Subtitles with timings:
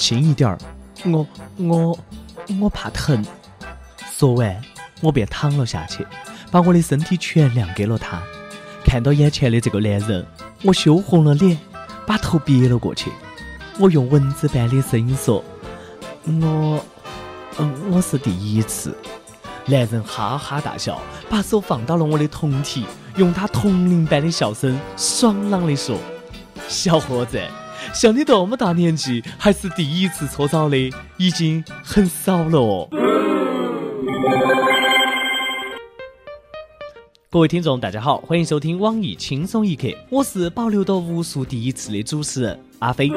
[0.00, 0.58] 轻一点儿，
[1.04, 1.26] 我
[1.58, 1.98] 我
[2.58, 3.22] 我怕疼。
[4.10, 4.58] 说完，
[5.02, 6.06] 我便躺了下去，
[6.50, 8.18] 把我的身体全亮给了他。
[8.82, 10.26] 看到眼前的这个男人，
[10.62, 11.58] 我羞红了脸，
[12.06, 13.12] 把头别了过去。
[13.78, 15.44] 我用蚊子般的声音说
[16.24, 16.82] ：“我，
[17.58, 18.96] 嗯，我是第一次。”
[19.66, 20.98] 男人哈哈大笑，
[21.28, 22.86] 把手放到了我的胴体，
[23.16, 25.98] 用他铜铃般的笑声爽朗地说
[26.68, 27.38] ：“小伙子，
[27.92, 32.88] 像你这么大年纪还是第一次搓澡的，已经很少了哦。”
[37.32, 43.08] 各位听众，大家好，欢迎收听网易轻松一刻，我是保留着无数第一次的主持人阿飞。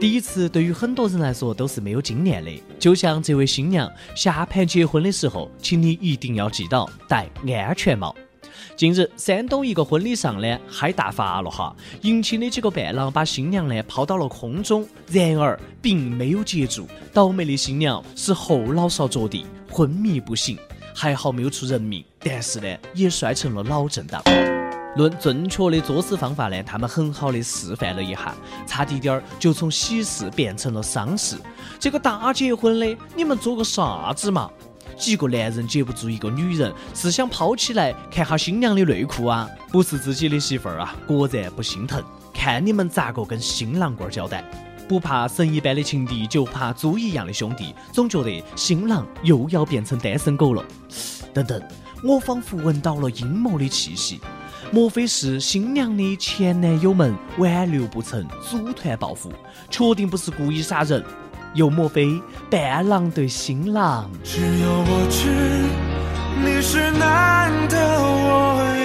[0.00, 8.14] 第一次对于很多人来说都是没有经验的，就像这位新娘下盘结婚的时候，请你一定要记到戴安全帽。
[8.76, 20.58] 近日，山东一个婚礼上呢，嗨大发了哈，迎亲的几个伴郎把新娘呢抛到了空中，然而并没有接住，倒霉的新娘是后脑勺着地，昏迷不醒。
[20.96, 24.22] 还好没有出人命，但是呢，也摔成了脑震荡。
[24.94, 28.32] 论正确的作死方法呢，他们很好的示范了一下，
[28.64, 31.36] 差滴点儿就从喜事变成了丧事。
[31.80, 34.48] 这个大结婚的，你们做个啥子嘛？
[34.94, 39.48] 几个男人接不住一个女人，是想抛起来看下新娘的内裤啊？
[39.70, 42.02] 不是自己的媳妇儿啊，果然不心疼。
[42.32, 44.44] 看你们咋个跟新郎官交代？
[44.86, 47.74] 不怕神一般的情敌，就怕猪一样的兄弟。
[47.90, 50.62] 总觉得新郎又要变成单身狗了。
[51.32, 51.62] 等等，
[52.02, 54.20] 我仿佛闻到了阴谋的气息。
[54.70, 59.32] 莫非是新娘的前男友们挽留不成，组团报复？
[59.70, 61.02] 确定不是故意杀人？
[61.54, 64.10] 又莫非伴郎对新郎？
[64.24, 65.30] 只有我知
[66.44, 68.84] 你是男的，我也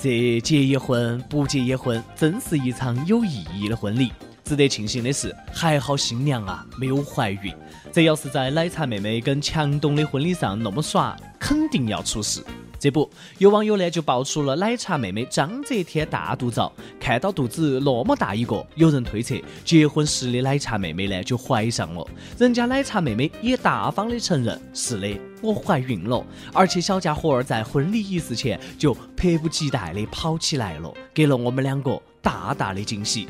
[0.00, 4.12] 这结一婚不结一婚，真是一场有意义的婚礼。
[4.44, 7.52] 值得庆幸的是，还好新娘啊没有怀孕。
[7.92, 12.40] 这要是在奶茶妹妹跟强东的婚礼上那么耍，肯定要出事。
[12.80, 19.34] 这不，有网友呢就爆出了奶茶妹妹张泽天大肚照，看到肚子那么大一个，有人推测
[19.66, 22.02] 结婚时的奶茶妹妹呢就怀上了。
[22.38, 26.24] 人家奶茶妹妹也大方的承认，是的，我怀孕了，
[26.54, 33.28] 而且小家伙儿在婚礼仪式前就迫不及待的跑起来了，给了我们两个大大的惊喜。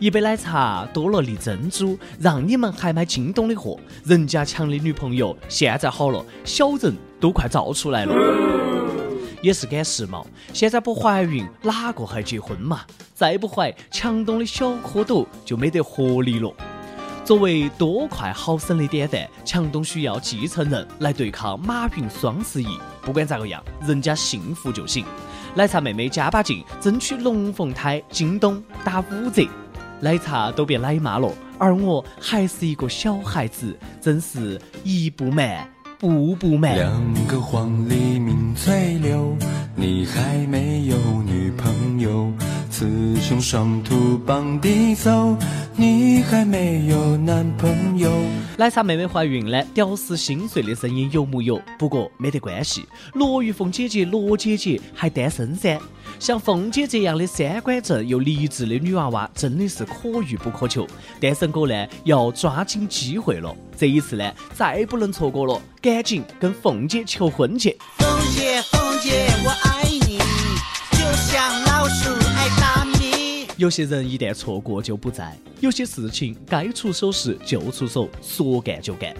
[0.00, 8.57] 一杯奶茶多了粒珍珠，让你们还买京东的货，人家抢的女朋友现在好了，小人都快造出来了。
[9.40, 12.80] 也是赶时髦，现在不怀孕哪个还结婚嘛？
[13.14, 16.52] 再不怀，强东的小蝌蚪就没得活力了。
[17.24, 22.66] 作为多快好省的典范，强东需要继承人来对抗马云双十一。
[23.02, 25.04] 不管咋个样，人家幸福就行。
[25.54, 29.46] 奶茶妹妹加把劲，争取龙凤胎，京东打五折。
[30.00, 35.68] 奶茶都变奶妈了，而我还是一个小孩子，真是一不慢。
[35.98, 36.76] 步步美。
[36.76, 39.36] 两个黄鹂鸣翠柳，
[39.74, 42.32] 你还没有女朋友。
[42.78, 42.86] 雌
[43.20, 45.36] 雄双兔傍地走，
[45.74, 48.08] 你还没有男朋友。
[48.56, 51.60] 奶茶妹妹怀孕了，屌丝心碎的声音有木有？
[51.76, 55.76] 不过没得关系，罗玉凤姐姐、罗姐姐还单身噻。
[56.20, 60.86] 像凤姐这样的三观正又励志的女娃娃，真的是可遇不可求。
[61.20, 63.52] 单身狗呢，要抓紧机会了。
[63.76, 67.76] 这一次呢，再不能错过了，赶紧跟凤姐求婚去。
[67.96, 70.18] 凤姐，凤姐，我爱你，
[70.92, 72.27] 就像老鼠。
[73.56, 79.12] 有些人一旦错过就不在，有些事情该出手时就出手，说干就干。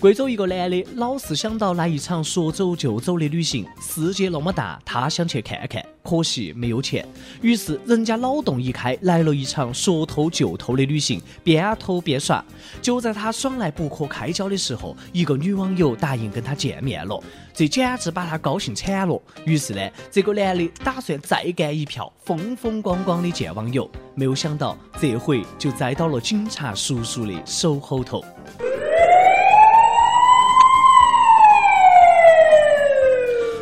[0.00, 7.06] 贵州一个男的老是想到来一场说走就走的旅行，世界那么大，他想去看看，可惜没有钱。
[7.42, 12.44] 于是人家脑洞一开，来了一场说偷就偷的旅行，边偷边耍。
[12.80, 17.20] 就在他爽来不可开交的时候，一个女网友答应跟他见面了，
[17.52, 19.20] 这简直把他高兴惨了。
[19.44, 23.90] 于是呢，这个男的打算再干一票，风风光光的见网友。
[24.14, 28.24] 没有想到这回就栽到了警察叔叔的手后头。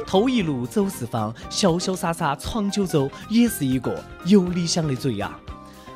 [0.06, 5.36] 偷一路走四方，潇潇洒洒闯九州，也是一个有理想的嘴呀！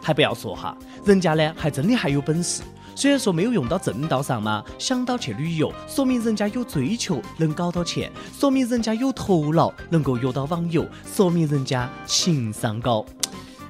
[0.02, 2.62] 还不要说哈，人家呢还真的还有本事。
[2.96, 13.06] 虽然说没有用到正道上嘛，想到去旅游，说明人家有追求，能搞到钱，说明人家有头脑，能够约到网友，说明人家情商高。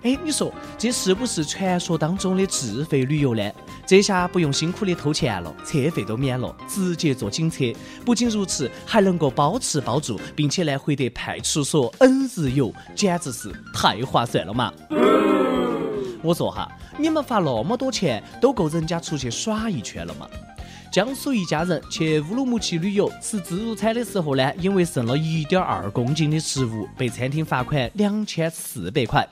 [0.03, 3.53] 哎，你说这是不是传说当中的自费旅游呢？
[3.87, 7.65] 这下不用辛苦的偷钱了，车费都免了，直接坐警车。
[8.03, 14.73] 不仅如此，还能够包吃包住，并且呢获得派出所 N 日游，简直是太划算了嘛！
[16.23, 16.67] 我说哈，
[16.99, 20.27] 你们发那么多钱，都够人家出去耍一圈了嘛？
[20.91, 29.25] 江苏一家人去乌鲁木齐旅游，吃自助餐的时候呢，因为剩了一点二公斤的食物，被餐厅罚款两千四百块。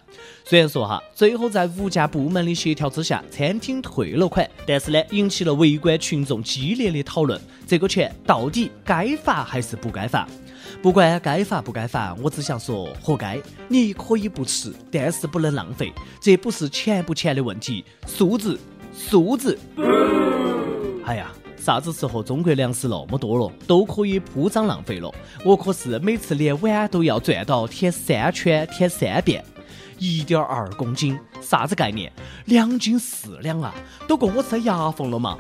[0.45, 10.29] 虽然说哈，最后在物价部门的协调之下，餐厅退了款，但是呢，引起了围观群众激烈的讨论：这个钱到底该罚还是不该罚？
[10.81, 13.37] 不管该罚不该罚，我只想说，活该！
[13.67, 15.93] 你可以不吃，但是不能浪费。
[16.21, 18.57] 这不是钱不钱的问题，素质，
[18.93, 19.59] 素质。
[21.05, 21.33] 哎呀！
[21.59, 25.13] 啥子时候中国粮食那么多了，都可以铺张浪费了？
[25.45, 29.45] 我可是每次连碗都要转到舔三圈，舔三遍。
[29.99, 32.11] 一点二公斤，啥子概念？
[32.47, 33.75] 两斤四两啊，
[34.07, 35.37] 都够我吃牙缝了嘛！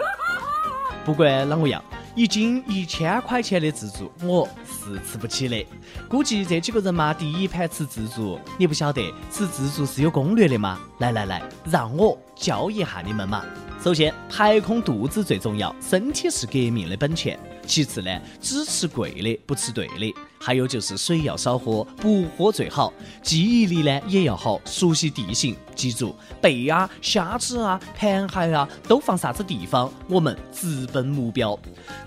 [1.04, 1.82] 不管啷个样，
[2.16, 5.64] 一斤一千块钱的自助，我是吃不起的。
[6.08, 10.78] 估计这几个人嘛，第一盘吃自助，你不晓得吃自助是有攻略的吗？
[10.98, 13.44] 来来来，让我教一下你们嘛。
[13.88, 17.40] 首先，排空肚子最重要，身体是革命的本钱。
[17.66, 20.14] 其次呢，只吃贵的，不吃对的。
[20.38, 22.92] 还有就是水要少喝，不喝最好。
[23.22, 31.58] 记忆力呢也要好，熟悉地形，记住背啊、虾子啊、盘海啊都放啥子地方，我们直奔目标。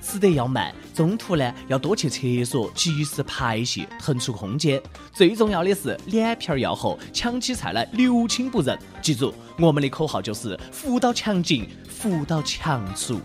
[0.01, 4.81] 吃得要慢，中途呢要多去厕所，及时排泄，腾出空间。
[5.11, 8.77] 最重要的是脸皮要厚，抢起菜来六亲不认。
[9.01, 13.21] 记住，我们的口号就是“扶到墙进，扶到墙出”。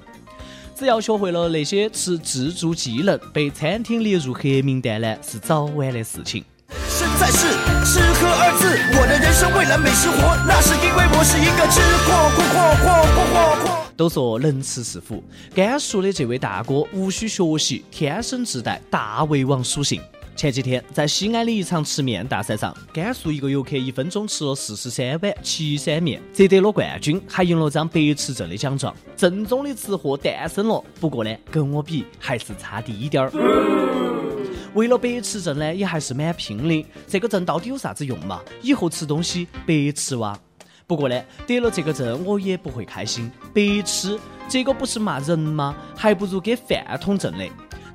[0.76, 6.44] 只要学会了那些吃自助技能，被餐厅列入黑名单呢，是早晚的事情。
[6.88, 7.46] 身在世，
[7.84, 8.68] 吃喝二字，
[8.98, 13.86] 我的人生为了美食活，那是因为我是一个吃货，货货货货货。
[13.96, 15.24] 都说能吃是福，
[15.54, 20.02] 甘肃的这位大哥无需学习，天生自带大胃王属性。
[20.36, 28.94] 前几天在西安的一场吃面大赛上，甘肃一个游客一分钟吃了四十三碗岐山面，摘得了冠军，还赢了张白痴证的奖状。
[29.16, 30.84] 正宗的吃货诞生了。
[31.00, 33.32] 不过呢，跟我比还是差滴点儿。
[34.74, 36.86] 为了白吃证呢，也还是蛮拼的。
[37.06, 38.42] 这个证到底有啥子用嘛？
[38.60, 40.38] 以后吃东西白吃哇。
[40.86, 43.30] 不过呢，得了这个证我也不会开心。
[43.54, 44.18] 白吃
[44.50, 45.74] 这个不是骂人吗？
[45.96, 47.44] 还不如给饭桶挣的。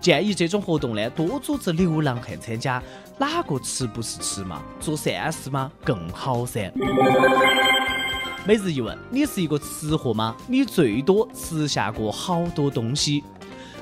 [0.01, 2.81] 建议这种活动呢，多组织流浪汉参加，
[3.19, 4.61] 哪个吃不是吃嘛？
[4.79, 6.73] 做善事嘛更好噻。
[8.43, 10.35] 每日一问：你是一个吃货吗？
[10.47, 13.23] 你最多吃下过好多东西？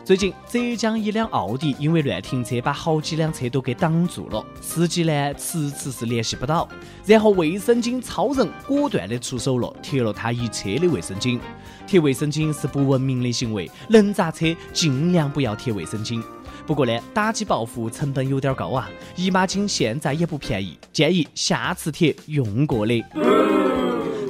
[0.10, 4.44] 最近，浙江一辆奥迪因为乱停车，把好几辆车都给挡住了。
[4.60, 6.68] 司机呢，迟迟是联系不到。
[7.06, 11.40] 然后，卫生巾超人果断的出手了，贴了他一车的卫生巾。
[11.86, 16.20] 贴卫生巾是不文明的行为，能砸车尽量不要贴卫生巾。
[16.66, 23.06] 不过呢，打击报复成本有点高啊，姨妈巾现在也不便宜，建议下次贴用过的。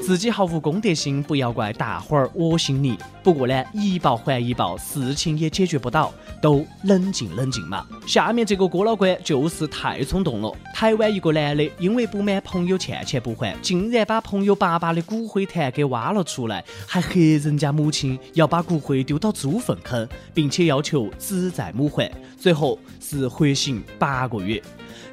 [0.09, 2.97] 自己毫无公德心，不要怪大伙儿恶心你。
[3.21, 6.11] 不过呢，一报还一报，事情也解决不到，
[6.41, 7.85] 都冷静冷静嘛。
[8.07, 10.51] 下面这个郭老倌就是太冲动了。
[10.73, 24.61] 台湾一个男的因为不满朋友欠钱不还，竟然把朋友爸爸的骨灰坛给挖了出来，还黑人家母亲要把骨灰丢到猪粪坑，并且要求子债母还，最后是活刑八个月。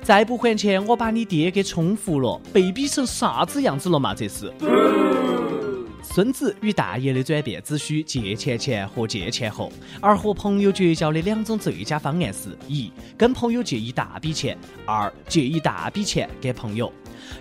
[0.02, 2.40] 再不还钱，我把你爹给充服了！
[2.52, 4.14] 被逼成啥子样子了嘛？
[4.14, 4.52] 这是。
[6.16, 9.70] 孙子与大爷的转变只需借钱前和借钱后，
[10.00, 14.56] 而和朋友绝交的两种最佳方案是：一、跟朋友借一大笔钱；
[14.86, 16.90] 二、借一大笔钱给朋友。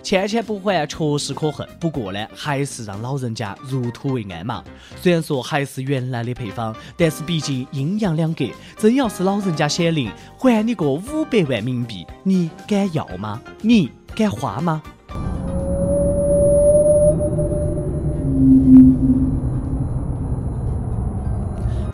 [0.02, 4.62] 欠钱不还确实可恨，不过呢，还是让老人家入土为安嘛。
[5.00, 8.44] 虽然说还是原来的配方，但是毕竟阴阳两隔。
[8.76, 13.40] 真要是老人家显灵，还你个五百万冥币，你敢要吗？
[13.62, 14.82] 你敢花吗？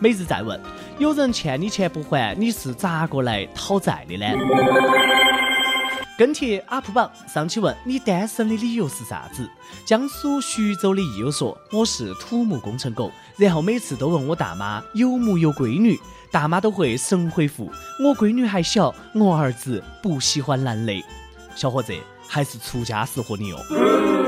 [0.03, 0.59] 每日再问：
[0.97, 4.25] 有人欠你钱不还，你是咋个来讨债的呢？
[6.17, 9.49] 跟帖 UP 榜上去问你单身的理由是啥子？
[9.85, 15.97] 江苏徐州的益友说我是土木工程狗，然后每次都问我大妈有木有闺女，
[16.29, 17.71] 大妈都会神回复
[18.03, 21.01] 我闺女还小，我儿子不喜欢男的。
[21.55, 21.93] 小伙子
[22.27, 24.22] 还是出家适合你哦。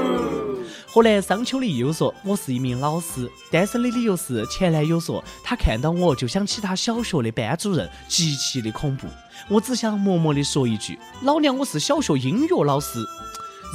[0.96, 9.06] 河南商丘的友说：“我是一名老师，单身的理由是前男友说他看到我就想起他小学的班主任，极其的恐怖。
[9.50, 13.06] 我只想默默的说一句：老娘我是小学音乐老师。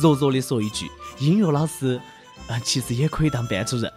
[0.00, 2.00] 弱弱的说一句：音乐老师
[2.48, 3.92] 啊，其实也可以当班主任。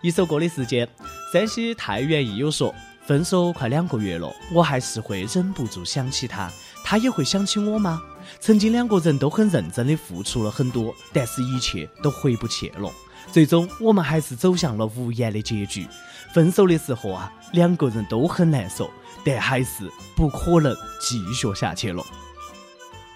[0.00, 0.88] 一首歌的时间，
[1.32, 2.74] 山西太原益友说：
[3.06, 6.50] 分手快两个月了，我还是会忍不住想起他，
[6.82, 8.02] 他也会想起我吗？
[8.40, 12.90] 曾经两个人都很认真的付出了很多，但是一切都回不去了。
[13.30, 15.86] 最终，我们还是走向了无言的结局。
[16.34, 18.90] 分手的时候啊，两个人都很难受，
[19.24, 22.02] 但还是不可能继续下去了。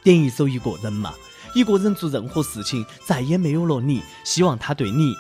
[0.03, 1.13] 点一首《一个人》嘛，
[1.55, 5.15] 一个人做任何事情，再也没有了你，希望他对你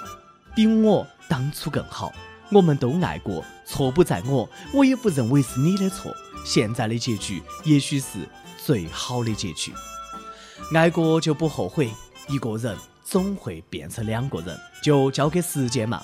[0.54, 2.12] 比我当初更好。
[2.52, 6.14] 我们都爱过，错不在我，我也不认为是你的错。
[6.44, 8.28] 现在的结局，也许是
[8.64, 9.72] 最好的结局。
[10.74, 11.90] 爱过就不后悔，
[12.28, 12.76] 一个人。
[13.08, 16.02] 总会变成两个人，就交给时间嘛。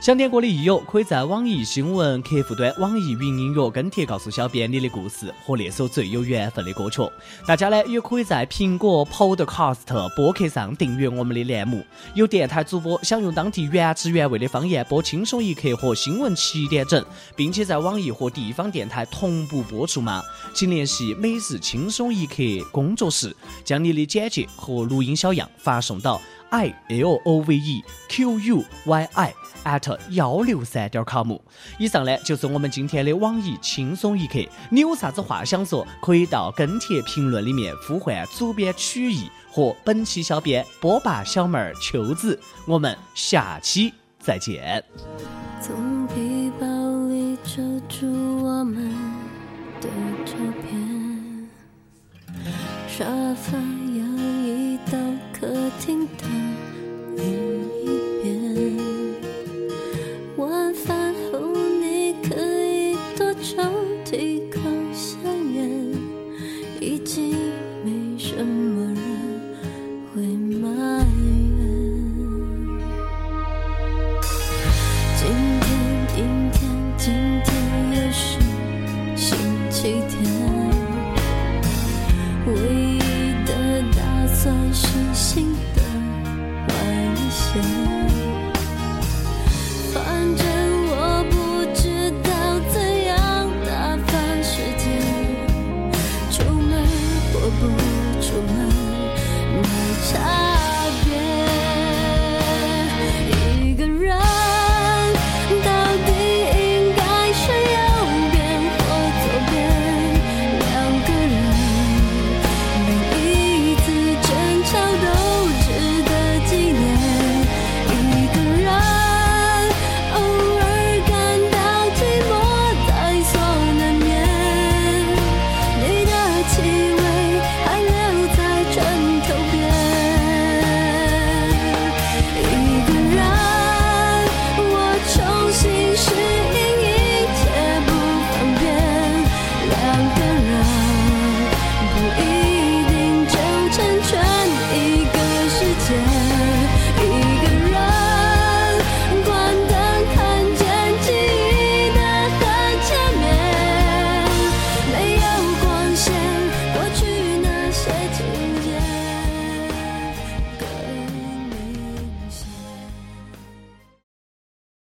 [0.00, 7.00] 想点歌的益友，可以在网易新闻客户端、网易云音乐跟帖告诉小编你的故事和那首最有缘分的歌曲。
[7.46, 11.84] 大家呢也可以在苹果 Podcast 播客上订阅我们的栏目。
[12.14, 17.02] 有电台主播想用当地原汁原味的方言播《轻松一刻》和新闻七点整，
[17.34, 20.22] 并且在网易和地方电台同步播出吗？
[20.54, 26.20] 请联系每日轻松一刻工作室，将你的简介和录音小样发送到。
[26.50, 29.32] I l o v e q u y i
[29.64, 31.32] at 幺六三点 com。
[31.78, 34.38] 以上呢就是我们今天的网易轻松一刻。
[34.70, 42.38] 你有啥子话想说，可以到跟帖评论里面呼唤主编曲艺和本期小编波霸小妹儿秋子。
[42.66, 44.84] 我们下期再见。
[45.60, 46.66] 从皮包
[47.08, 48.06] 里抽出
[48.44, 48.92] 我们
[49.80, 49.88] 的
[50.26, 51.48] 照片，
[52.86, 53.73] 沙发。